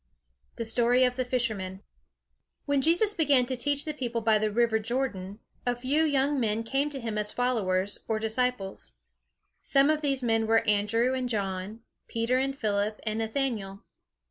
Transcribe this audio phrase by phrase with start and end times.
[0.55, 1.83] THE STORY OF THE FISHERMEN
[2.65, 6.63] When Jesus began to teach the people by the river Jordan, a few young men
[6.63, 8.93] came to him as followers, or disciples.
[9.61, 13.83] Some of these men were Andrew and John, Peter and Philip and Nathanael.